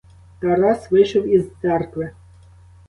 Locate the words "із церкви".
1.27-2.11